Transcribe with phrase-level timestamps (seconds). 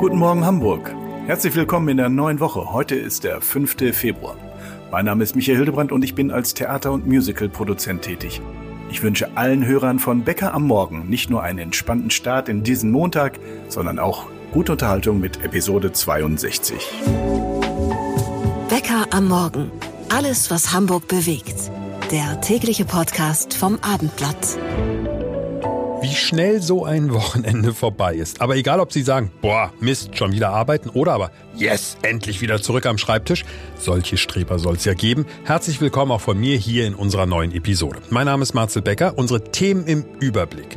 [0.00, 0.94] Guten Morgen Hamburg.
[1.26, 2.72] Herzlich willkommen in der neuen Woche.
[2.72, 3.94] Heute ist der 5.
[3.94, 4.36] Februar.
[4.90, 8.40] Mein Name ist Michael Hildebrand und ich bin als Theater- und Musical-Produzent tätig.
[8.90, 12.90] Ich wünsche allen Hörern von Bäcker am Morgen nicht nur einen entspannten Start in diesen
[12.90, 13.38] Montag,
[13.68, 16.90] sondern auch gute Unterhaltung mit Episode 62.
[18.70, 19.70] Bäcker am Morgen.
[20.08, 21.70] Alles, was Hamburg bewegt.
[22.10, 24.58] Der tägliche Podcast vom Abendblatt.
[26.04, 28.42] Wie schnell so ein Wochenende vorbei ist.
[28.42, 32.60] Aber egal, ob Sie sagen, boah, Mist, schon wieder arbeiten oder aber, yes, endlich wieder
[32.60, 33.46] zurück am Schreibtisch.
[33.78, 35.24] Solche Streber soll es ja geben.
[35.44, 38.00] Herzlich willkommen auch von mir hier in unserer neuen Episode.
[38.10, 39.16] Mein Name ist Marcel Becker.
[39.16, 40.76] Unsere Themen im Überblick.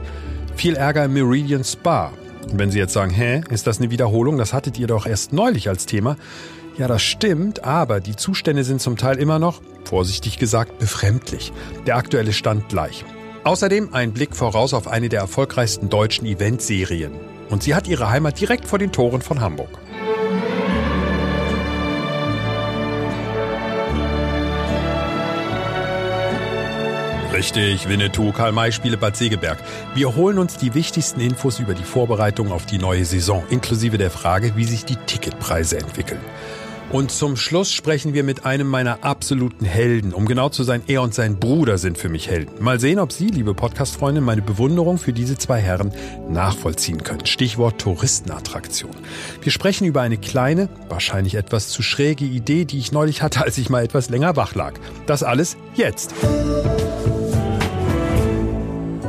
[0.55, 2.14] Viel Ärger im Meridian Spa.
[2.50, 4.38] Und wenn Sie jetzt sagen, hä, ist das eine Wiederholung?
[4.38, 6.16] Das hattet ihr doch erst neulich als Thema.
[6.78, 11.52] Ja, das stimmt, aber die Zustände sind zum Teil immer noch, vorsichtig gesagt, befremdlich.
[11.86, 13.03] Der aktuelle Stand gleich.
[13.44, 17.14] Außerdem ein Blick voraus auf eine der erfolgreichsten deutschen Eventserien.
[17.50, 19.70] Und sie hat ihre Heimat direkt vor den Toren von Hamburg.
[27.38, 29.59] Richtig, Winnetou, Karl-May-Spiele Bad Segeberg.
[29.94, 34.09] Wir holen uns die wichtigsten Infos über die Vorbereitung auf die neue Saison, inklusive der
[34.09, 36.20] Frage, wie sich die Ticketpreise entwickeln.
[36.91, 40.13] Und zum Schluss sprechen wir mit einem meiner absoluten Helden.
[40.13, 42.63] Um genau zu sein, er und sein Bruder sind für mich Helden.
[42.63, 45.91] Mal sehen, ob Sie, liebe Podcast-Freunde, meine Bewunderung für diese zwei Herren
[46.30, 47.25] nachvollziehen können.
[47.25, 48.95] Stichwort Touristenattraktion.
[49.41, 53.58] Wir sprechen über eine kleine, wahrscheinlich etwas zu schräge Idee, die ich neulich hatte, als
[53.58, 54.73] ich mal etwas länger wach lag.
[55.08, 56.13] Das alles jetzt.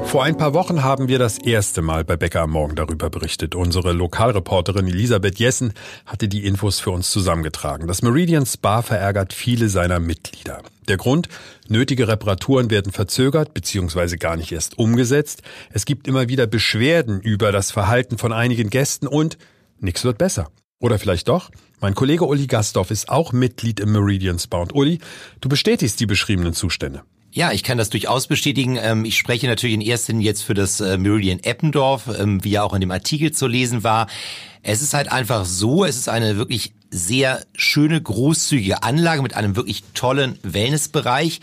[0.09, 3.55] Vor ein paar Wochen haben wir das erste Mal bei Bäcker am Morgen darüber berichtet.
[3.55, 5.75] Unsere Lokalreporterin Elisabeth Jessen
[6.06, 7.87] hatte die Infos für uns zusammengetragen.
[7.87, 10.62] Das Meridian Spa verärgert viele seiner Mitglieder.
[10.89, 11.29] Der Grund?
[11.69, 14.17] Nötige Reparaturen werden verzögert bzw.
[14.17, 15.42] gar nicht erst umgesetzt.
[15.75, 19.36] Es gibt immer wieder Beschwerden über das Verhalten von einigen Gästen und
[19.79, 20.48] nichts wird besser.
[20.81, 21.51] Oder vielleicht doch?
[21.83, 24.56] Mein Kollege Uli Gastorf ist auch Mitglied im Meridian Spa.
[24.56, 25.01] Und Uli,
[25.42, 27.02] du bestätigst die beschriebenen Zustände.
[27.30, 28.78] Ja, ich kann das durchaus bestätigen.
[28.80, 32.50] Ähm, ich spreche natürlich in erster Linie jetzt für das äh, Meridian Eppendorf, ähm, wie
[32.50, 34.06] ja auch in dem Artikel zu lesen war.
[34.62, 39.56] Es ist halt einfach so, es ist eine wirklich sehr schöne, großzügige Anlage mit einem
[39.56, 41.40] wirklich tollen Wellnessbereich.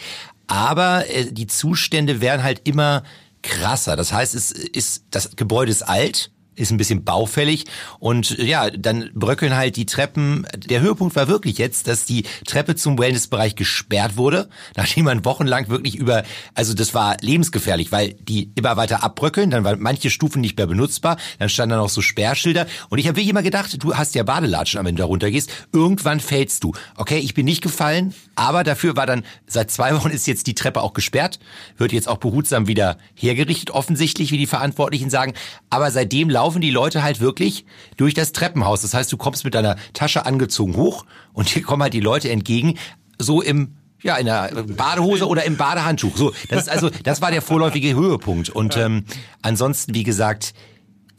[0.48, 3.04] Aber äh, die Zustände werden halt immer
[3.44, 3.96] krasser.
[3.96, 7.66] Das heißt, es ist, das Gebäude ist alt, ist ein bisschen baufällig.
[8.00, 10.48] Und ja, dann bröckeln halt die Treppen.
[10.56, 15.70] Der Höhepunkt war wirklich jetzt, dass die Treppe zum Wellnessbereich gesperrt wurde, nachdem man wochenlang
[15.70, 16.24] wirklich über,
[16.54, 20.68] also das war lebensgefährlich, weil die immer weiter abbröckeln, dann waren manche Stufen nicht mehr
[20.68, 22.68] benutzbar, dann standen da noch so Sperrschilder.
[22.90, 26.20] Und ich habe wirklich immer gedacht, du hast ja Badelatschen, wenn du da runtergehst, irgendwann
[26.20, 26.74] fällst du.
[26.96, 30.56] Okay, ich bin nicht gefallen, aber dafür war dann, seit zwei Wochen ist jetzt die
[30.56, 31.40] Treppe auch gesperrt,
[31.78, 35.34] wird jetzt auch behutsam wieder hergerichtet, offensichtlich, wie die Verantwortlichen sagen,
[35.70, 37.66] aber seitdem laufen laufen die Leute halt wirklich
[37.98, 38.84] durch das Treppenhaus.
[38.84, 42.30] Das heißt, du kommst mit deiner Tasche angezogen hoch und hier kommen halt die Leute
[42.30, 42.78] entgegen,
[43.18, 46.16] so im ja, in der Badehose oder im Badehandtuch.
[46.16, 48.50] So, das ist also, das war der vorläufige Höhepunkt.
[48.50, 49.06] Und ähm,
[49.42, 50.54] ansonsten, wie gesagt,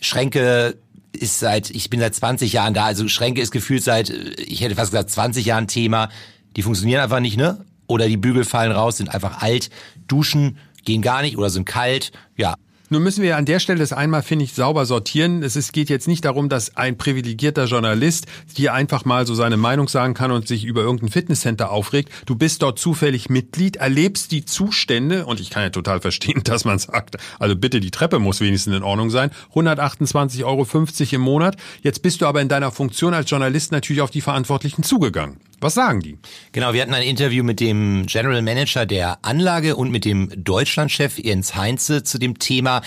[0.00, 0.78] Schränke
[1.10, 4.76] ist seit, ich bin seit 20 Jahren da, also Schränke ist gefühlt seit, ich hätte
[4.76, 6.10] fast gesagt, 20 Jahren Thema.
[6.54, 7.64] Die funktionieren einfach nicht, ne?
[7.88, 9.70] Oder die Bügel fallen raus, sind einfach alt.
[10.06, 12.12] Duschen gehen gar nicht oder sind kalt.
[12.36, 12.54] Ja,
[12.88, 15.42] nun müssen wir an der Stelle das einmal, finde ich, sauber sortieren.
[15.42, 19.56] Es ist, geht jetzt nicht darum, dass ein privilegierter Journalist hier einfach mal so seine
[19.56, 22.10] Meinung sagen kann und sich über irgendein Fitnesscenter aufregt.
[22.26, 26.64] Du bist dort zufällig Mitglied, erlebst die Zustände und ich kann ja total verstehen, dass
[26.64, 29.30] man sagt, also bitte, die Treppe muss wenigstens in Ordnung sein.
[29.54, 30.66] 128,50 Euro
[31.12, 31.56] im Monat.
[31.82, 35.38] Jetzt bist du aber in deiner Funktion als Journalist natürlich auf die Verantwortlichen zugegangen.
[35.60, 36.18] Was sagen die?
[36.52, 41.18] Genau, wir hatten ein Interview mit dem General Manager der Anlage und mit dem Deutschlandchef
[41.18, 42.82] Jens Heinze zu dem Thema.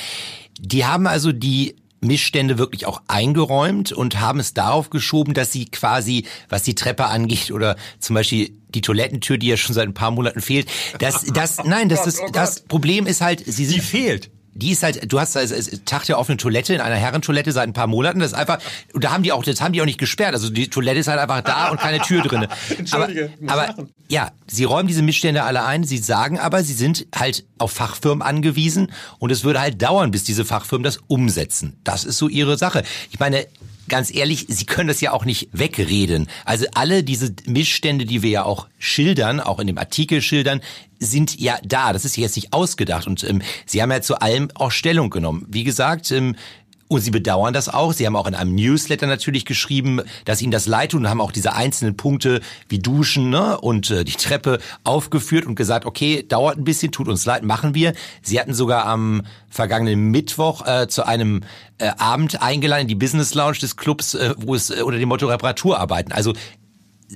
[0.59, 5.65] Die haben also die Missstände wirklich auch eingeräumt und haben es darauf geschoben, dass sie
[5.65, 9.93] quasi, was die Treppe angeht oder zum Beispiel die Toilettentür, die ja schon seit ein
[9.93, 10.69] paar Monaten fehlt,
[10.99, 14.83] das, das, nein, das, das, das Problem ist halt, sie sind, die fehlt die ist
[14.83, 18.19] halt, du hast es Tag ja offene Toilette in einer Herrentoilette seit ein paar Monaten.
[18.19, 18.59] Das ist einfach,
[18.93, 20.33] und da haben die auch, das haben die auch nicht gesperrt.
[20.33, 22.49] Also die Toilette ist halt einfach da und keine Tür drinne.
[22.77, 25.83] Entschuldige, aber, aber ja, sie räumen diese Missstände alle ein.
[25.83, 30.23] Sie sagen aber, sie sind halt auf Fachfirmen angewiesen und es würde halt dauern, bis
[30.23, 31.79] diese Fachfirmen das umsetzen.
[31.83, 32.83] Das ist so ihre Sache.
[33.11, 33.45] Ich meine,
[33.89, 36.27] ganz ehrlich, Sie können das ja auch nicht wegreden.
[36.45, 40.61] Also alle diese Missstände, die wir ja auch schildern, auch in dem Artikel schildern,
[40.99, 41.93] sind ja da.
[41.93, 43.07] Das ist jetzt nicht ausgedacht.
[43.07, 45.45] Und ähm, Sie haben ja zu allem auch Stellung genommen.
[45.49, 46.35] Wie gesagt, ähm,
[46.89, 47.93] Und sie bedauern das auch.
[47.93, 51.21] Sie haben auch in einem Newsletter natürlich geschrieben, dass ihnen das leid tut und haben
[51.21, 56.25] auch diese einzelnen Punkte wie Duschen ne, und äh, die Treppe aufgeführt und gesagt, okay,
[56.27, 57.93] dauert ein bisschen, tut uns leid, machen wir.
[58.23, 61.41] Sie hatten sogar am vergangenen Mittwoch äh, zu einem
[61.77, 65.27] äh, Abend eingeladen, die Business Lounge des Clubs, äh, wo es äh, unter dem Motto
[65.27, 66.11] Reparaturarbeiten.
[66.11, 66.33] Also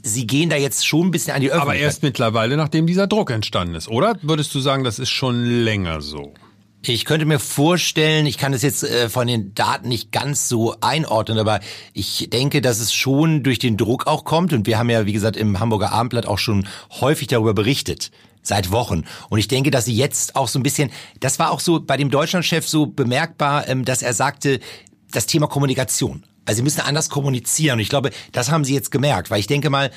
[0.04, 1.78] Sie gehen da jetzt schon ein bisschen an die Öffentlichkeit.
[1.78, 4.18] Aber erst mittlerweile, nachdem dieser Druck entstanden ist, oder?
[4.24, 6.34] Würdest du sagen, das ist schon länger so?
[6.86, 10.76] Ich könnte mir vorstellen, ich kann es jetzt äh, von den Daten nicht ganz so
[10.82, 11.62] einordnen, aber
[11.94, 14.52] ich denke, dass es schon durch den Druck auch kommt.
[14.52, 16.68] Und wir haben ja, wie gesagt, im Hamburger Abendblatt auch schon
[17.00, 18.12] häufig darüber berichtet.
[18.42, 19.06] Seit Wochen.
[19.30, 20.92] Und ich denke, dass sie jetzt auch so ein bisschen,
[21.22, 24.60] das war auch so bei dem Deutschlandchef so bemerkbar, ähm, dass er sagte,
[25.10, 26.26] das Thema Kommunikation.
[26.44, 27.76] Also sie müssen anders kommunizieren.
[27.76, 29.90] Und ich glaube, das haben sie jetzt gemerkt, weil ich denke mal,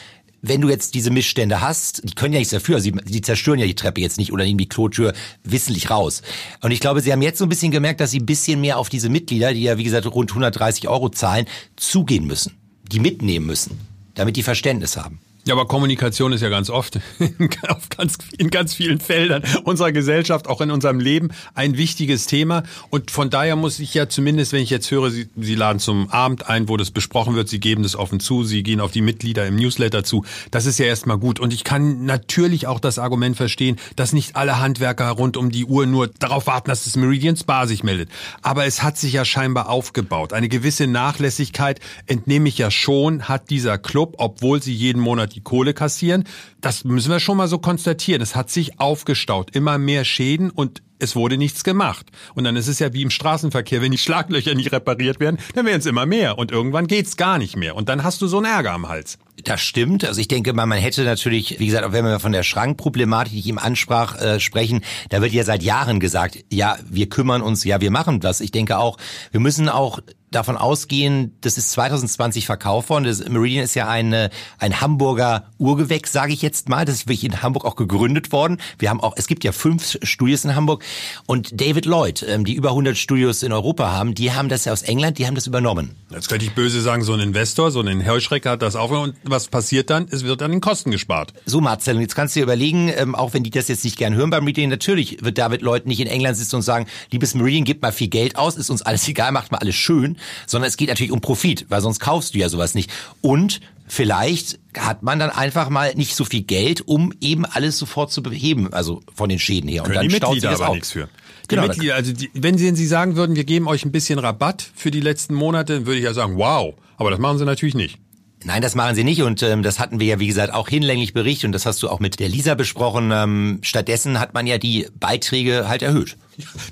[0.49, 3.67] wenn du jetzt diese Missstände hast, die können ja nichts dafür, sie, sie zerstören ja
[3.67, 5.13] die Treppe jetzt nicht oder nehmen die Klotür
[5.45, 6.23] wissentlich raus.
[6.63, 8.79] Und ich glaube, sie haben jetzt so ein bisschen gemerkt, dass sie ein bisschen mehr
[8.79, 11.47] auf diese Mitglieder, die ja wie gesagt rund 130 Euro zahlen,
[11.77, 12.57] zugehen müssen,
[12.91, 13.79] die mitnehmen müssen,
[14.15, 15.21] damit die Verständnis haben.
[15.47, 16.99] Ja, aber Kommunikation ist ja ganz oft
[17.69, 22.65] auf ganz, in ganz vielen Feldern unserer Gesellschaft, auch in unserem Leben, ein wichtiges Thema.
[22.91, 26.11] Und von daher muss ich ja zumindest, wenn ich jetzt höre, Sie, Sie laden zum
[26.11, 29.03] Abend ein, wo das besprochen wird, Sie geben das offen zu, Sie gehen auf die
[29.03, 30.25] Mitglieder im Newsletter zu.
[30.51, 31.39] Das ist ja erstmal gut.
[31.39, 35.65] Und ich kann natürlich auch das Argument verstehen, dass nicht alle Handwerker rund um die
[35.65, 38.11] Uhr nur darauf warten, dass das Meridian Spa sich meldet.
[38.43, 40.33] Aber es hat sich ja scheinbar aufgebaut.
[40.33, 45.43] Eine gewisse Nachlässigkeit entnehme ich ja schon, hat dieser Club, obwohl sie jeden Monat die
[45.43, 46.25] Kohle kassieren.
[46.61, 48.23] Das müssen wir schon mal so konstatieren.
[48.23, 52.07] Es hat sich aufgestaut, immer mehr Schäden und es wurde nichts gemacht.
[52.35, 55.67] Und dann ist es ja wie im Straßenverkehr, wenn die Schlaglöcher nicht repariert werden, dann
[55.67, 58.39] werden es immer mehr und irgendwann geht's gar nicht mehr und dann hast du so
[58.39, 59.19] einen Ärger am Hals.
[59.45, 60.05] Das stimmt.
[60.05, 63.33] Also ich denke mal, man hätte natürlich, wie gesagt, auch wenn wir von der Schrankproblematik,
[63.33, 64.81] die ich ihm ansprach, äh, sprechen,
[65.11, 68.41] da wird ja seit Jahren gesagt, ja, wir kümmern uns, ja, wir machen das.
[68.41, 68.97] Ich denke auch,
[69.33, 70.01] wir müssen auch
[70.37, 73.05] davon ausgehen, das ist 2020 verkauft worden.
[73.05, 74.15] Das Meridian ist ja ein,
[74.59, 76.85] ein Hamburger Urgewächs, sage ich jetzt mal.
[76.85, 78.59] Das ist wirklich in Hamburg auch gegründet worden.
[78.79, 80.85] Wir haben auch, es gibt ja fünf Studios in Hamburg
[81.27, 84.73] und David Lloyd, ähm, die über 100 Studios in Europa haben, die haben das ja
[84.73, 85.97] aus England, die haben das übernommen.
[86.11, 89.17] Jetzt könnte ich böse sagen, so ein Investor, so ein Heuschrecker hat das auch und
[89.25, 90.07] was passiert dann?
[90.11, 91.33] Es wird an den Kosten gespart.
[91.47, 93.97] So Marcel, und jetzt kannst du dir überlegen, ähm, auch wenn die das jetzt nicht
[93.97, 97.35] gern hören beim Meridian, natürlich wird David Lloyd nicht in England sitzen und sagen, liebes
[97.35, 100.69] Meridian, gib mal viel Geld aus, ist uns alles egal, macht mal alles schön, sondern
[100.69, 102.91] es geht natürlich um Profit, weil sonst kaufst du ja sowas nicht.
[103.21, 108.13] Und vielleicht hat man dann einfach mal nicht so viel Geld, um eben alles sofort
[108.13, 109.83] zu beheben, also von den Schäden her.
[109.83, 111.09] Und Können dann die Mitglieder aber nichts für.
[111.45, 114.19] Die genau, Mitglieder, also die, wenn Sie, Sie sagen würden, wir geben euch ein bisschen
[114.19, 116.75] Rabatt für die letzten Monate, dann würde ich ja sagen, wow.
[116.97, 117.99] Aber das machen Sie natürlich nicht.
[118.45, 121.13] Nein, das machen sie nicht und ähm, das hatten wir ja, wie gesagt, auch hinlänglich
[121.13, 123.11] berichtet und das hast du auch mit der Lisa besprochen.
[123.13, 126.17] Ähm, stattdessen hat man ja die Beiträge halt erhöht.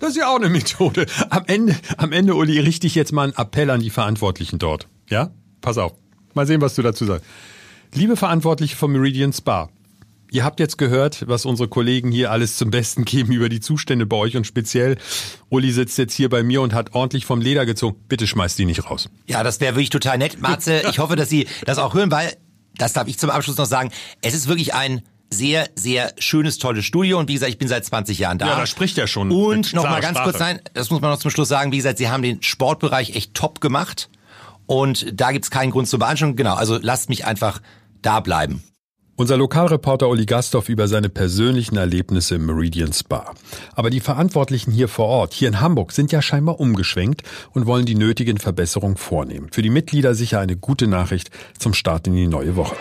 [0.01, 1.07] Das ist ja auch eine Methode.
[1.31, 4.89] Am Ende, am Ende, Uli, richte ich jetzt mal einen Appell an die Verantwortlichen dort.
[5.09, 5.31] Ja?
[5.61, 5.93] Pass auf.
[6.35, 7.25] Mal sehen, was du dazu sagst.
[7.95, 9.71] Liebe Verantwortliche vom Meridian Spa,
[10.35, 14.05] Ihr habt jetzt gehört, was unsere Kollegen hier alles zum Besten geben über die Zustände
[14.05, 14.97] bei euch und speziell
[15.49, 17.97] Uli sitzt jetzt hier bei mir und hat ordentlich vom Leder gezogen.
[18.09, 19.09] Bitte schmeißt die nicht raus.
[19.29, 20.41] Ja, das wäre wirklich total nett.
[20.41, 22.37] Marze, ich hoffe, dass Sie das auch hören, weil,
[22.77, 23.91] das darf ich zum Abschluss noch sagen,
[24.23, 25.03] es ist wirklich ein
[25.35, 28.47] sehr, sehr schönes, tolles Studio und wie gesagt, ich bin seit 20 Jahren da.
[28.47, 29.31] Ja, da spricht er schon.
[29.31, 30.31] Und noch mal ganz Sprache.
[30.31, 33.17] kurz sein, das muss man noch zum Schluss sagen, wie gesagt, Sie haben den Sportbereich
[33.17, 34.09] echt top gemacht
[34.67, 36.37] und da gibt's keinen Grund zur Beanstandung.
[36.37, 37.61] Genau, also lasst mich einfach
[38.03, 38.63] da bleiben.
[39.17, 43.33] Unser Lokalreporter Uli Gastorf über seine persönlichen Erlebnisse im Meridian Spa.
[43.77, 47.23] Aber die Verantwortlichen hier vor Ort, hier in Hamburg, sind ja scheinbar umgeschwenkt
[47.53, 49.51] und wollen die nötigen Verbesserungen vornehmen.
[49.53, 52.75] Für die Mitglieder sicher eine gute Nachricht zum Start in die neue Woche.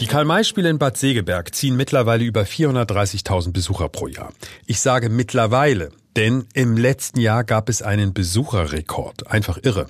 [0.00, 4.32] Die Karl-May-Spiele in Bad Segeberg ziehen mittlerweile über 430.000 Besucher pro Jahr.
[4.64, 9.26] Ich sage mittlerweile, denn im letzten Jahr gab es einen Besucherrekord.
[9.26, 9.88] Einfach irre.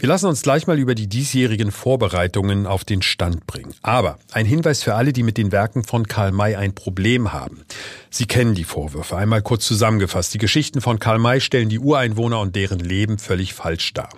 [0.00, 3.74] Wir lassen uns gleich mal über die diesjährigen Vorbereitungen auf den Stand bringen.
[3.82, 7.64] Aber ein Hinweis für alle, die mit den Werken von Karl May ein Problem haben.
[8.08, 9.16] Sie kennen die Vorwürfe.
[9.16, 10.32] Einmal kurz zusammengefasst.
[10.34, 14.10] Die Geschichten von Karl May stellen die Ureinwohner und deren Leben völlig falsch dar.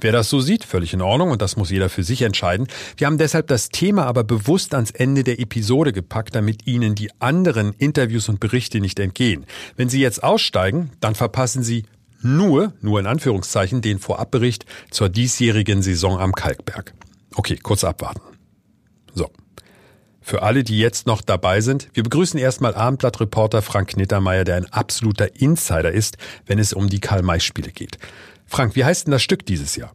[0.00, 2.68] Wer das so sieht, völlig in Ordnung und das muss jeder für sich entscheiden.
[2.96, 7.10] Wir haben deshalb das Thema aber bewusst ans Ende der Episode gepackt, damit Ihnen die
[7.20, 9.44] anderen Interviews und Berichte nicht entgehen.
[9.76, 11.84] Wenn Sie jetzt aussteigen, dann verpassen Sie
[12.20, 16.94] nur, nur in Anführungszeichen, den Vorabbericht zur diesjährigen Saison am Kalkberg.
[17.34, 18.20] Okay, kurz abwarten.
[19.14, 19.30] So.
[20.20, 24.66] Für alle, die jetzt noch dabei sind, wir begrüßen erstmal Abendblatt-Reporter Frank Knittermeier, der ein
[24.66, 27.98] absoluter Insider ist, wenn es um die Karl-May-Spiele geht.
[28.48, 29.92] Frank, wie heißt denn das Stück dieses Jahr?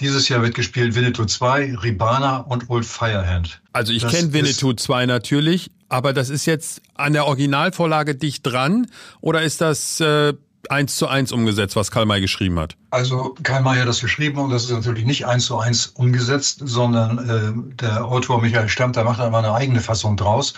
[0.00, 3.62] Dieses Jahr wird gespielt Winnetou 2, Ribana und Old Firehand.
[3.72, 8.88] Also ich kenne Winnetou 2 natürlich, aber das ist jetzt an der Originalvorlage dicht dran
[9.20, 10.34] oder ist das äh,
[10.68, 12.76] eins zu eins umgesetzt, was Karl May geschrieben hat?
[12.90, 16.62] Also Karl May hat das geschrieben und das ist natürlich nicht eins zu eins umgesetzt,
[16.64, 20.54] sondern äh, der Autor Michael Stammt, der macht da immer eine eigene Fassung draus,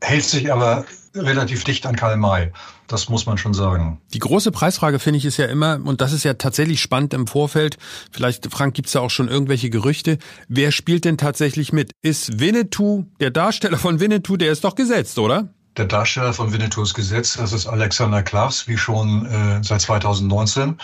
[0.00, 2.52] hält sich aber relativ dicht an Karl May.
[2.88, 4.00] Das muss man schon sagen.
[4.12, 7.26] Die große Preisfrage finde ich ist ja immer, und das ist ja tatsächlich spannend im
[7.26, 7.78] Vorfeld,
[8.10, 11.92] vielleicht, Frank, gibt's ja auch schon irgendwelche Gerüchte, wer spielt denn tatsächlich mit?
[12.02, 15.48] Ist Winnetou, der Darsteller von Winnetou, der ist doch gesetzt, oder?
[15.76, 20.78] Der Darsteller von Winnetou ist gesetzt, das ist Alexander Klavs, wie schon äh, seit 2019.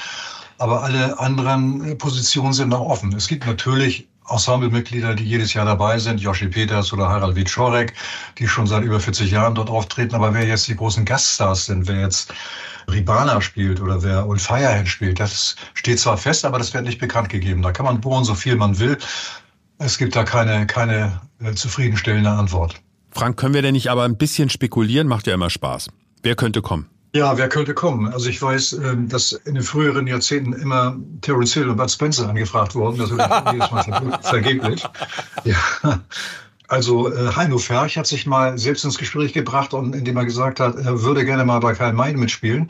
[0.59, 3.14] Aber alle anderen Positionen sind noch offen.
[3.16, 7.92] Es gibt natürlich Ensemblemitglieder, die jedes Jahr dabei sind, Joshi Peters oder Harald Wieczorek,
[8.38, 10.14] die schon seit über 40 Jahren dort auftreten.
[10.14, 12.32] Aber wer jetzt die großen Gaststars sind, wer jetzt
[12.90, 16.98] Ribana spielt oder wer Ulf Feierhead spielt, das steht zwar fest, aber das wird nicht
[16.98, 17.62] bekannt gegeben.
[17.62, 18.98] Da kann man bohren, so viel man will.
[19.78, 22.80] Es gibt da keine, keine äh, zufriedenstellende Antwort.
[23.10, 25.06] Frank, können wir denn nicht aber ein bisschen spekulieren?
[25.06, 25.90] Macht ja immer Spaß.
[26.22, 26.88] Wer könnte kommen?
[27.14, 28.11] Ja, wer könnte kommen?
[28.11, 32.28] Also ich weiß, ähm, dass in den früheren Jahrzehnten immer Terence Hill und Bud Spencer
[32.28, 32.99] angefragt wurden.
[32.99, 33.21] Das wird
[33.52, 34.83] jedes Mal vergeblich.
[35.45, 36.00] Ja.
[36.69, 40.59] Also äh, Heino Ferch hat sich mal selbst ins Gespräch gebracht und indem er gesagt
[40.59, 42.69] hat, er würde gerne mal bei Karl May mitspielen.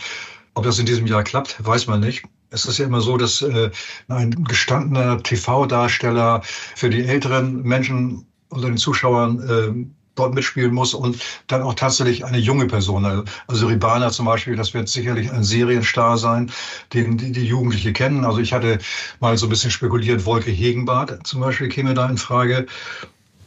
[0.55, 2.25] Ob das in diesem Jahr klappt, weiß man nicht.
[2.51, 3.71] Es ist ja immer so, dass äh,
[4.09, 6.43] ein gestandener TV-Darsteller
[6.75, 12.25] für die älteren Menschen unter den Zuschauern äh, dort mitspielen muss und dann auch tatsächlich
[12.25, 13.27] eine junge Person.
[13.47, 16.51] Also Ribana zum Beispiel, das wird sicherlich ein Serienstar sein,
[16.93, 18.25] den die, die Jugendliche kennen.
[18.25, 18.79] Also ich hatte
[19.21, 22.67] mal so ein bisschen spekuliert, Wolke Hegenbart zum Beispiel käme da in Frage.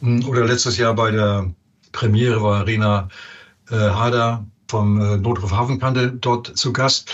[0.00, 1.52] Hm, oder letztes Jahr bei der
[1.92, 3.08] Premiere war Rina
[3.70, 7.10] äh, Hader vom äh, Notruf Hafenkante dort zu Gast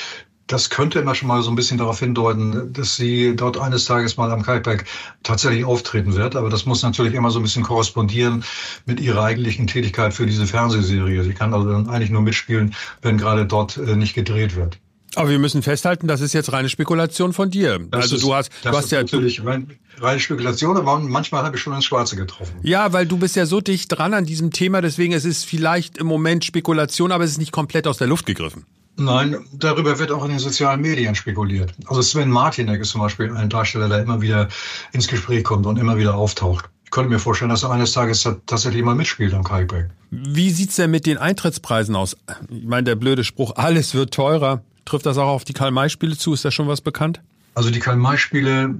[0.53, 4.17] das könnte immer schon mal so ein bisschen darauf hindeuten, dass sie dort eines Tages
[4.17, 4.85] mal am Kalkberg
[5.23, 6.37] tatsächlich auftreten wird.
[6.37, 8.45] Aber das muss natürlich immer so ein bisschen korrespondieren
[8.85, 11.25] mit ihrer eigentlichen Tätigkeit für diese Fernsehserie.
[11.25, 14.79] Sie kann also dann eigentlich nur mitspielen, wenn gerade dort äh, nicht gedreht wird.
[15.15, 17.79] Aber wir müssen festhalten, das ist jetzt reine Spekulation von dir.
[17.91, 21.63] Das also ist, du hast, du hast ja natürlich reine Spekulation, aber manchmal habe ich
[21.63, 22.55] schon ins Schwarze getroffen.
[22.63, 25.99] Ja, weil du bist ja so dicht dran an diesem Thema, deswegen es ist vielleicht
[25.99, 28.65] im Moment Spekulation, aber es ist nicht komplett aus der Luft gegriffen.
[28.97, 31.73] Nein, darüber wird auch in den sozialen Medien spekuliert.
[31.87, 34.49] Also Sven Martinek ist zum Beispiel ein Darsteller, der immer wieder
[34.93, 36.69] ins Gespräch kommt und immer wieder auftaucht.
[36.85, 39.91] Ich könnte mir vorstellen, dass er eines Tages tatsächlich mal mitspielt am Kalkberg.
[40.11, 42.17] Wie sieht's denn mit den Eintrittspreisen aus?
[42.51, 44.63] Ich meine, der blöde Spruch, alles wird teurer.
[44.85, 46.35] Trifft das auch auf die Karl-May-Spiele zu?
[46.35, 47.23] Ist da schon was bekannt?
[47.55, 48.75] Also die Karl-May-Spiele,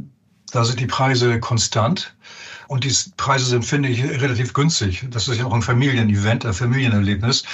[0.53, 2.15] da sind die Preise konstant.
[2.69, 5.07] Und die Preise sind, finde ich, relativ günstig.
[5.11, 7.45] Das ist ja auch ein Familienevent, ein Familienerlebnis.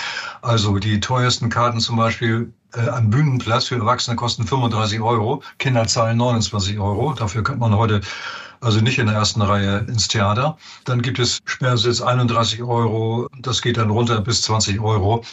[0.42, 5.86] Also die teuersten Karten zum Beispiel äh, am Bühnenplatz für Erwachsene kosten 35 Euro, Kinder
[5.86, 7.14] zahlen 29 Euro.
[7.14, 8.00] Dafür könnte man heute
[8.60, 10.56] also nicht in der ersten Reihe ins Theater.
[10.84, 15.24] Dann gibt es Sperrsitz 31 Euro, das geht dann runter bis 20 Euro.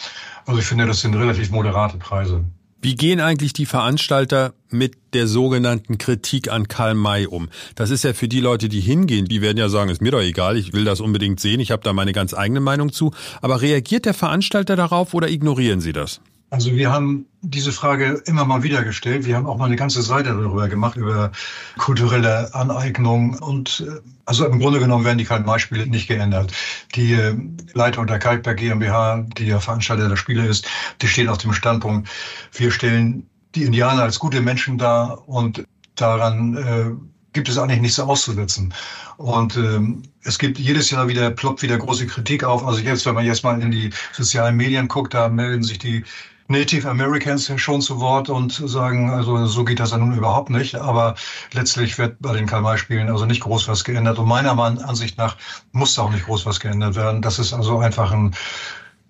[0.46, 2.44] Also ich finde, das sind relativ moderate Preise.
[2.86, 7.50] Wie gehen eigentlich die Veranstalter mit der sogenannten Kritik an Karl May um?
[7.74, 10.22] Das ist ja für die Leute, die hingehen, die werden ja sagen, ist mir doch
[10.22, 13.12] egal, ich will das unbedingt sehen, ich habe da meine ganz eigene Meinung zu.
[13.42, 16.22] Aber reagiert der Veranstalter darauf oder ignorieren Sie das?
[16.52, 19.25] Also wir haben diese Frage immer mal wieder gestellt.
[19.25, 21.32] Wir haben auch mal eine ganze Seite darüber gemacht, über
[21.78, 23.38] kulturelle Aneignung.
[23.40, 26.54] Und äh, also im Grunde genommen werden die Karl-May-Spiele nicht geändert.
[26.96, 27.36] Die äh,
[27.74, 30.68] Leitung der Kalkberg GmbH, die ja Veranstalter der Spiele ist,
[31.02, 32.10] die steht auf dem Standpunkt,
[32.54, 36.92] wir stellen die Indianer als gute Menschen dar und daran äh,
[37.34, 38.74] gibt es eigentlich nichts auszusetzen.
[39.18, 42.66] Und ähm, es gibt jedes Jahr wieder, ploppt wieder große Kritik auf.
[42.66, 46.04] Also jetzt, wenn man jetzt mal in die sozialen Medien guckt, da melden sich die
[46.48, 50.75] Native Americans schon zu Wort und sagen, also so geht das ja nun überhaupt nicht.
[50.75, 51.16] Aber
[51.54, 54.20] letztlich wird bei den Karl-May-Spielen also nicht groß was geändert.
[54.20, 55.38] Und meiner Ansicht nach
[55.72, 57.22] muss da auch nicht groß was geändert werden.
[57.22, 58.36] Das ist also einfach ein,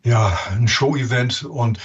[0.04, 1.80] ja, ein Show-Event und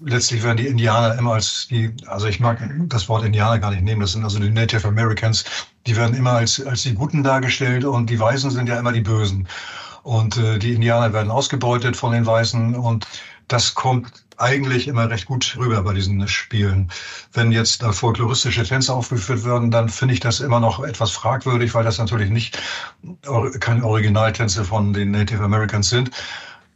[0.00, 3.82] letztlich werden die Indianer immer als die, also ich mag das Wort Indianer gar nicht
[3.82, 5.44] nehmen, das sind also die Native Americans,
[5.86, 9.00] die werden immer als, als die Guten dargestellt und die Weißen sind ja immer die
[9.00, 9.48] Bösen.
[10.02, 13.08] Und äh, die Indianer werden ausgebeutet von den Weißen und
[13.48, 16.90] das kommt eigentlich immer recht gut rüber bei diesen Spielen.
[17.32, 21.74] Wenn jetzt da folkloristische Tänze aufgeführt werden, dann finde ich das immer noch etwas fragwürdig,
[21.74, 22.58] weil das natürlich nicht
[23.60, 26.10] keine Originaltänze von den Native Americans sind.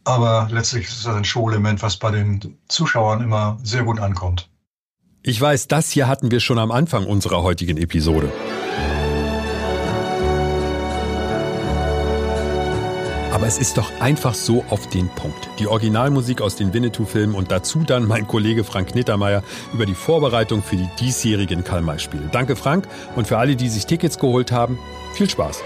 [0.03, 4.49] Aber letztlich ist das ein Show-Element, was bei den Zuschauern immer sehr gut ankommt.
[5.21, 8.31] Ich weiß, das hier hatten wir schon am Anfang unserer heutigen Episode.
[13.41, 15.49] Aber es ist doch einfach so auf den Punkt.
[15.57, 19.41] Die Originalmusik aus den Winnetou-Filmen und dazu dann mein Kollege Frank Nittermeier
[19.73, 22.29] über die Vorbereitung für die diesjährigen Karl-May-Spiele.
[22.31, 24.77] Danke Frank und für alle, die sich Tickets geholt haben,
[25.15, 25.63] viel Spaß.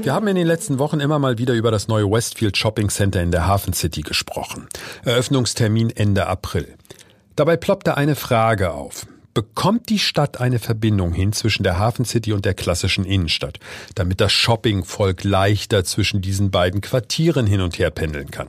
[0.00, 3.20] Wir haben in den letzten Wochen immer mal wieder über das neue Westfield Shopping Center
[3.20, 4.66] in der Hafen City gesprochen.
[5.04, 6.74] Eröffnungstermin Ende April.
[7.36, 9.06] Dabei ploppte eine Frage auf.
[9.34, 13.60] Bekommt die Stadt eine Verbindung hin zwischen der Hafen City und der klassischen Innenstadt,
[13.94, 18.48] damit das Shoppingvolk leichter zwischen diesen beiden Quartieren hin und her pendeln kann?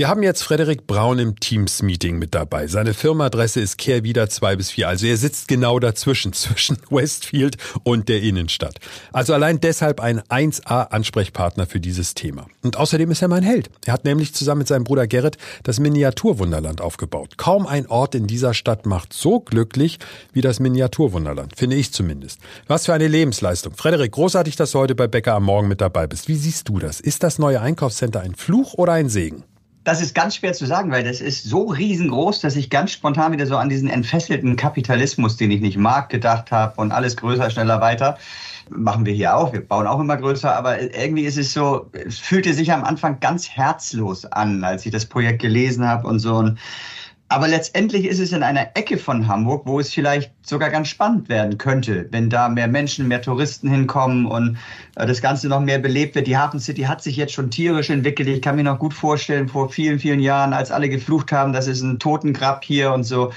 [0.00, 2.68] Wir haben jetzt Frederik Braun im Teams-Meeting mit dabei.
[2.68, 4.88] Seine Firmenadresse ist Kehrwieder 2 bis 4.
[4.88, 8.78] Also er sitzt genau dazwischen, zwischen Westfield und der Innenstadt.
[9.12, 12.46] Also allein deshalb ein 1A-Ansprechpartner für dieses Thema.
[12.62, 13.68] Und außerdem ist er mein Held.
[13.84, 17.36] Er hat nämlich zusammen mit seinem Bruder Gerrit das Miniaturwunderland aufgebaut.
[17.36, 19.98] Kaum ein Ort in dieser Stadt macht so glücklich
[20.32, 22.40] wie das Miniaturwunderland, finde ich zumindest.
[22.68, 23.74] Was für eine Lebensleistung.
[23.74, 26.26] Frederik, großartig, dass du heute bei Bäcker am Morgen mit dabei bist.
[26.26, 27.00] Wie siehst du das?
[27.00, 29.44] Ist das neue Einkaufscenter ein Fluch oder ein Segen?
[29.82, 33.32] Das ist ganz schwer zu sagen, weil das ist so riesengroß, dass ich ganz spontan
[33.32, 37.50] wieder so an diesen entfesselten Kapitalismus, den ich nicht mag, gedacht habe und alles größer,
[37.50, 38.18] schneller, weiter.
[38.68, 39.52] Machen wir hier auch.
[39.52, 43.20] Wir bauen auch immer größer, aber irgendwie ist es so, es fühlte sich am Anfang
[43.20, 46.34] ganz herzlos an, als ich das Projekt gelesen habe und so.
[46.34, 46.58] Und
[47.30, 51.28] aber letztendlich ist es in einer Ecke von Hamburg, wo es vielleicht sogar ganz spannend
[51.28, 54.58] werden könnte, wenn da mehr Menschen, mehr Touristen hinkommen und
[54.96, 56.26] äh, das Ganze noch mehr belebt wird.
[56.26, 58.28] Die Hafen City hat sich jetzt schon tierisch entwickelt.
[58.28, 61.68] Ich kann mir noch gut vorstellen, vor vielen, vielen Jahren, als alle geflucht haben, das
[61.68, 63.32] ist ein Totengrab hier und so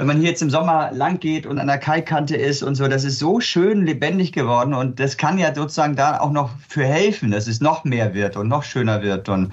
[0.00, 2.88] wenn man hier jetzt im Sommer lang geht und an der Kaikante ist und so,
[2.88, 6.84] das ist so schön lebendig geworden und das kann ja sozusagen da auch noch für
[6.84, 9.52] helfen, dass es noch mehr wird und noch schöner wird und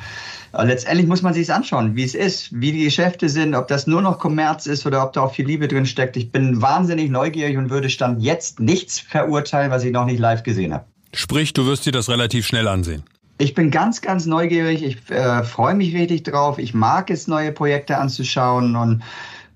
[0.54, 3.88] äh, letztendlich muss man sich anschauen, wie es ist, wie die Geschäfte sind, ob das
[3.88, 6.16] nur noch Kommerz ist oder ob da auch viel Liebe drin steckt.
[6.16, 10.44] Ich bin wahnsinnig neugierig und würde Stand jetzt nichts verurteilen, was ich noch nicht live
[10.44, 10.86] gesehen habe.
[11.14, 13.04] Sprich, du wirst dir das relativ schnell ansehen.
[13.38, 14.82] Ich bin ganz, ganz neugierig.
[14.82, 16.58] Ich äh, freue mich richtig drauf.
[16.58, 19.04] Ich mag es, neue Projekte anzuschauen und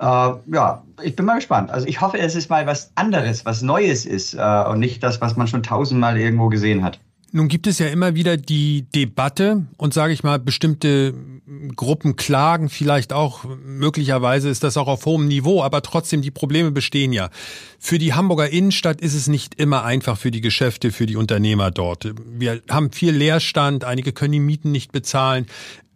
[0.02, 1.70] äh, ja, ich bin mal gespannt.
[1.70, 5.22] Also ich hoffe, es ist mal was anderes, was Neues ist äh, und nicht das,
[5.22, 7.00] was man schon tausendmal irgendwo gesehen hat.
[7.34, 11.14] Nun gibt es ja immer wieder die Debatte und sage ich mal, bestimmte
[11.76, 16.72] Gruppen klagen vielleicht auch, möglicherweise ist das auch auf hohem Niveau, aber trotzdem die Probleme
[16.72, 17.30] bestehen ja.
[17.80, 21.72] Für die Hamburger Innenstadt ist es nicht immer einfach für die Geschäfte, für die Unternehmer
[21.72, 22.14] dort.
[22.26, 25.46] Wir haben viel Leerstand, einige können die Mieten nicht bezahlen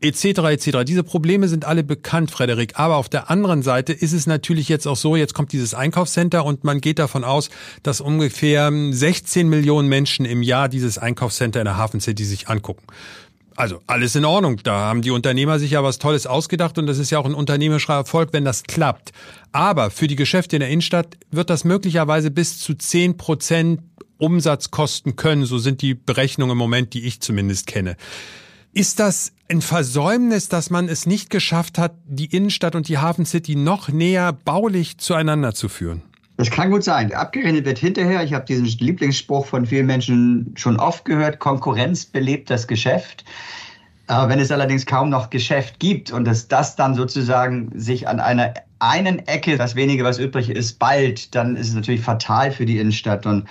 [0.01, 0.25] etc.
[0.25, 0.83] etc.
[0.85, 2.73] Diese Probleme sind alle bekannt, Frederik.
[2.79, 6.45] Aber auf der anderen Seite ist es natürlich jetzt auch so, jetzt kommt dieses Einkaufscenter
[6.45, 7.49] und man geht davon aus,
[7.83, 12.83] dass ungefähr 16 Millionen Menschen im Jahr dieses Einkaufscenter in der Hafen City sich angucken.
[13.57, 14.59] Also alles in Ordnung.
[14.63, 17.33] Da haben die Unternehmer sich ja was Tolles ausgedacht und das ist ja auch ein
[17.33, 19.11] unternehmerischer Erfolg, wenn das klappt.
[19.53, 23.81] Aber für die Geschäfte in der Innenstadt wird das möglicherweise bis zu 10 Prozent
[24.17, 25.45] Umsatz kosten können.
[25.45, 27.95] So sind die Berechnungen im Moment, die ich zumindest kenne.
[28.77, 33.25] Ist das ein Versäumnis, dass man es nicht geschafft hat, die Innenstadt und die Hafen
[33.25, 36.01] City noch näher baulich zueinander zu führen?
[36.35, 37.13] Das kann gut sein.
[37.13, 38.21] Abgerechnet wird hinterher.
[38.25, 41.39] Ich habe diesen Lieblingsspruch von vielen Menschen schon oft gehört.
[41.39, 43.23] Konkurrenz belebt das Geschäft.
[44.07, 48.19] Aber wenn es allerdings kaum noch Geschäft gibt und dass das dann sozusagen sich an
[48.19, 52.65] einer einen Ecke, das wenige, was übrig ist, bald, dann ist es natürlich fatal für
[52.65, 53.25] die Innenstadt.
[53.25, 53.47] Und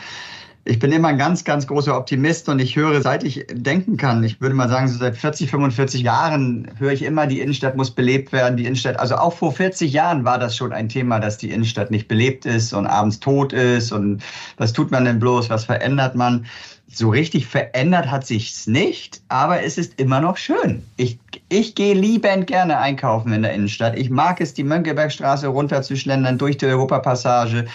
[0.67, 4.25] ich bin immer ein ganz, ganz großer Optimist und ich höre, seit ich denken kann,
[4.25, 7.91] ich würde mal sagen, so seit 40, 45 Jahren höre ich immer, die Innenstadt muss
[7.91, 11.37] belebt werden, die Innenstadt, also auch vor 40 Jahren war das schon ein Thema, dass
[11.37, 14.23] die Innenstadt nicht belebt ist und abends tot ist und
[14.57, 16.47] was tut man denn bloß, was verändert man?
[16.87, 20.83] So richtig verändert hat sich's nicht, aber es ist immer noch schön.
[20.97, 23.99] Ich, ich gehe liebend gerne einkaufen in der Innenstadt.
[23.99, 27.67] Ich mag es, die Mönckebergstraße runterzuschlendern durch die Europapassage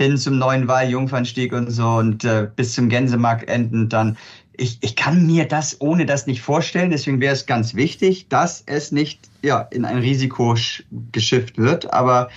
[0.00, 4.16] hin zum neuen Wall-Jungfernstieg und so und äh, bis zum Gänsemarkt endend dann.
[4.56, 6.90] Ich, ich kann mir das ohne das nicht vorstellen.
[6.90, 10.56] Deswegen wäre es ganz wichtig, dass es nicht ja, in ein Risiko
[11.12, 11.92] geschifft wird.
[11.92, 12.30] Aber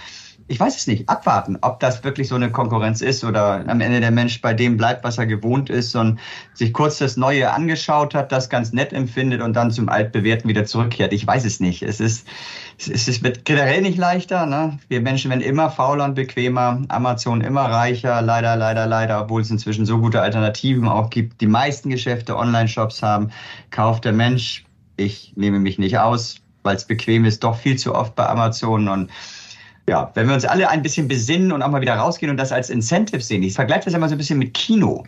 [0.48, 4.02] ich weiß es nicht, abwarten, ob das wirklich so eine Konkurrenz ist oder am Ende
[4.02, 6.20] der Mensch bei dem bleibt, was er gewohnt ist und
[6.54, 10.66] sich kurz das Neue angeschaut hat, das ganz nett empfindet und dann zum Altbewährten wieder
[10.66, 11.14] zurückkehrt.
[11.14, 11.82] Ich weiß es nicht.
[11.82, 12.28] Es ist,
[12.78, 14.46] es, es wird generell nicht leichter.
[14.46, 14.80] Ne?
[14.90, 19.50] Wir Menschen werden immer fauler und bequemer, Amazon immer reicher, leider, leider, leider, obwohl es
[19.50, 21.40] inzwischen so gute Alternativen auch gibt.
[21.40, 23.32] Die meisten Geschäfte Online-Shops haben,
[23.72, 24.66] kauft der Mensch,
[24.98, 28.90] ich nehme mich nicht aus, weil es bequem ist, doch viel zu oft bei Amazon
[28.90, 29.10] und
[29.88, 32.52] ja, wenn wir uns alle ein bisschen besinnen und auch mal wieder rausgehen und das
[32.52, 33.44] als Incentive sehen.
[33.44, 35.04] Ich vergleiche das immer so ein bisschen mit Kino.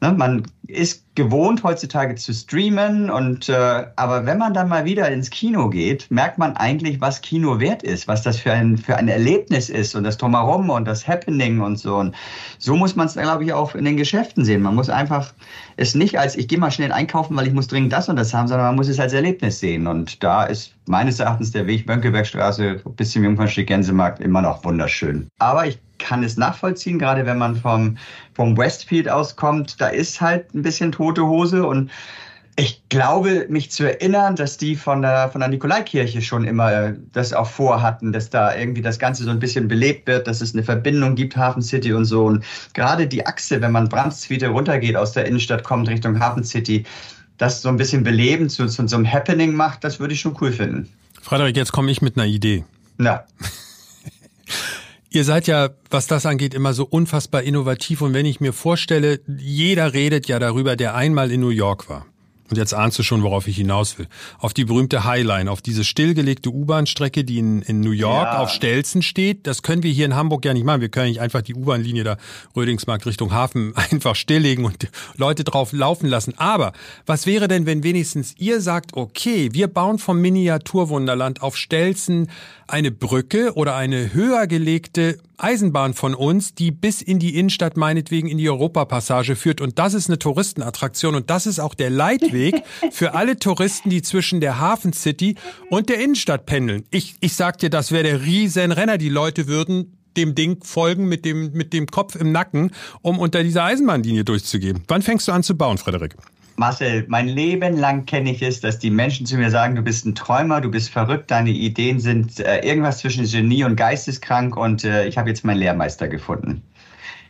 [0.00, 5.08] Ne, man ist gewohnt heutzutage zu streamen und äh, aber wenn man dann mal wieder
[5.10, 8.96] ins Kino geht, merkt man eigentlich, was Kino wert ist, was das für ein für
[8.96, 11.96] ein Erlebnis ist und das drumherum und das Happening und so.
[11.96, 12.14] Und
[12.58, 14.60] so muss man es, glaube ich, auch in den Geschäften sehen.
[14.60, 15.32] Man muss einfach
[15.76, 18.34] es nicht als ich gehe mal schnell einkaufen, weil ich muss dringend das und das
[18.34, 19.86] haben, sondern man muss es als Erlebnis sehen.
[19.86, 25.28] Und da ist meines Erachtens der Weg Mönckebergstraße bis zum Jungfernstieg Gänsemarkt immer noch wunderschön.
[25.38, 27.96] Aber ich kann es nachvollziehen, gerade wenn man vom,
[28.34, 29.80] vom Westfield auskommt.
[29.80, 31.90] Da ist halt ein bisschen tote Hose und
[32.58, 36.94] Ich glaube, mich zu erinnern, dass die von der, von der Nikolaikirche schon immer äh,
[37.12, 40.54] das auch vorhatten, dass da irgendwie das Ganze so ein bisschen belebt wird, dass es
[40.54, 42.24] eine Verbindung gibt, Hafen City und so.
[42.24, 46.84] Und gerade die Achse, wenn man Brandstwiete runtergeht aus der Innenstadt, kommt Richtung Hafen City,
[47.36, 50.34] das so ein bisschen belebend zu, zu so einem Happening macht, das würde ich schon
[50.40, 50.88] cool finden.
[51.20, 52.64] Frederik, jetzt komme ich mit einer Idee.
[52.96, 53.24] Na.
[55.10, 58.02] Ihr seid ja, was das angeht, immer so unfassbar innovativ.
[58.02, 62.06] Und wenn ich mir vorstelle, jeder redet ja darüber, der einmal in New York war.
[62.48, 64.06] Und jetzt ahnst du schon, worauf ich hinaus will.
[64.38, 68.38] Auf die berühmte Highline, auf diese stillgelegte U-Bahn-Strecke, die in, in New York ja.
[68.38, 69.46] auf Stelzen steht.
[69.46, 70.80] Das können wir hier in Hamburg ja nicht machen.
[70.80, 72.16] Wir können nicht einfach die U-Bahn-Linie da
[72.54, 76.34] Rödingsmarkt Richtung Hafen einfach stilllegen und Leute drauf laufen lassen.
[76.36, 76.72] Aber
[77.04, 82.28] was wäre denn, wenn wenigstens ihr sagt, okay, wir bauen vom Miniaturwunderland auf Stelzen
[82.68, 88.28] eine Brücke oder eine höher gelegte Eisenbahn von uns, die bis in die Innenstadt meinetwegen
[88.28, 89.60] in die Europapassage führt.
[89.60, 94.02] Und das ist eine Touristenattraktion und das ist auch der Leitweg für alle Touristen, die
[94.02, 95.36] zwischen der Hafen City
[95.70, 96.84] und der Innenstadt pendeln.
[96.90, 98.98] Ich, ich sag dir, das wäre der Riesenrenner.
[98.98, 102.70] Die Leute würden dem Ding folgen mit dem, mit dem Kopf im Nacken,
[103.02, 104.82] um unter dieser Eisenbahnlinie durchzugehen.
[104.88, 106.16] Wann fängst du an zu bauen, Frederik?
[106.58, 110.06] Marcel, mein Leben lang kenne ich es, dass die Menschen zu mir sagen, du bist
[110.06, 114.84] ein Träumer, du bist verrückt, deine Ideen sind äh, irgendwas zwischen Genie und geisteskrank und
[114.84, 116.62] äh, ich habe jetzt meinen Lehrmeister gefunden.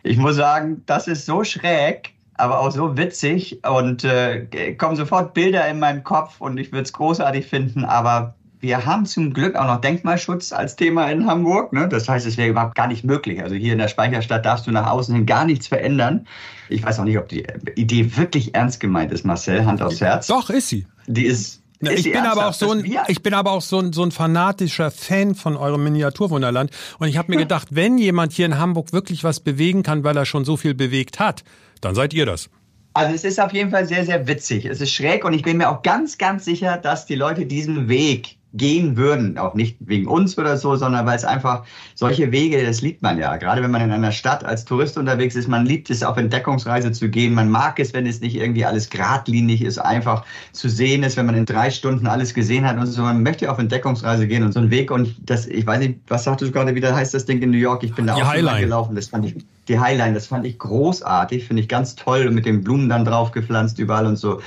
[0.04, 5.34] Ich muss sagen, das ist so schräg, aber auch so witzig und äh, kommen sofort
[5.34, 9.54] Bilder in meinen Kopf und ich würde es großartig finden, aber wir haben zum Glück
[9.54, 11.72] auch noch Denkmalschutz als Thema in Hamburg.
[11.72, 11.88] Ne?
[11.88, 13.42] Das heißt, es wäre überhaupt gar nicht möglich.
[13.42, 16.26] Also hier in der Speicherstadt darfst du nach außen hin gar nichts verändern.
[16.68, 20.26] Ich weiß auch nicht, ob die Idee wirklich ernst gemeint ist, Marcel, Hand aufs Herz.
[20.26, 20.86] Doch, ist sie.
[21.06, 23.92] Die ist na, ich, bin aber auch so ein, ich bin aber auch so ein,
[23.92, 26.70] so ein fanatischer Fan von eurem Miniaturwunderland.
[26.98, 30.16] Und ich habe mir gedacht, wenn jemand hier in Hamburg wirklich was bewegen kann, weil
[30.16, 31.44] er schon so viel bewegt hat,
[31.82, 32.48] dann seid ihr das.
[32.94, 34.64] Also es ist auf jeden Fall sehr, sehr witzig.
[34.64, 37.90] Es ist schräg und ich bin mir auch ganz, ganz sicher, dass die Leute diesen
[37.90, 39.38] Weg gehen würden.
[39.38, 41.64] Auch nicht wegen uns oder so, sondern weil es einfach
[41.94, 43.36] solche Wege, das liebt man ja.
[43.36, 46.92] Gerade wenn man in einer Stadt als Tourist unterwegs ist, man liebt es auf Entdeckungsreise
[46.92, 47.34] zu gehen.
[47.34, 51.26] Man mag es, wenn es nicht irgendwie alles geradlinig ist, einfach zu sehen ist, wenn
[51.26, 53.02] man in drei Stunden alles gesehen hat und so.
[53.02, 54.90] Man möchte auf Entdeckungsreise gehen und so einen Weg.
[54.90, 57.58] Und das, ich weiß nicht, was sagtest du gerade wieder, heißt das Ding in New
[57.58, 57.82] York?
[57.82, 58.60] Ich bin da die auch Highline.
[58.60, 58.94] gelaufen.
[58.94, 59.36] Das fand ich,
[59.68, 63.32] die Highline, das fand ich großartig, finde ich ganz toll mit den Blumen dann drauf
[63.32, 64.40] gepflanzt überall und so.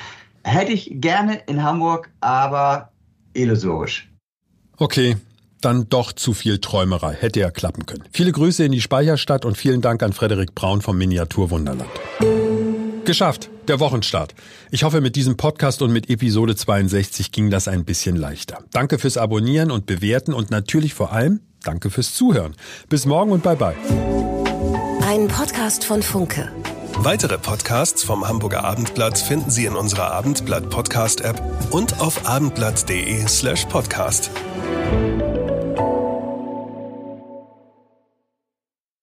[0.43, 2.88] Hätte ich gerne in Hamburg, aber
[3.33, 4.09] illusorisch.
[4.77, 5.17] Okay,
[5.61, 7.13] dann doch zu viel Träumerei.
[7.13, 8.03] Hätte ja klappen können.
[8.11, 11.89] Viele Grüße in die Speicherstadt und vielen Dank an Frederik Braun vom Miniaturwunderland.
[13.05, 14.35] Geschafft, der Wochenstart.
[14.71, 18.63] Ich hoffe, mit diesem Podcast und mit Episode 62 ging das ein bisschen leichter.
[18.71, 22.55] Danke fürs Abonnieren und Bewerten und natürlich vor allem danke fürs Zuhören.
[22.87, 23.75] Bis morgen und bye bye.
[25.01, 26.49] Ein Podcast von Funke.
[27.01, 33.25] Weitere Podcasts vom Hamburger Abendblatt finden Sie in unserer Abendblatt Podcast App und auf abendblatt.de
[33.25, 34.29] slash podcast.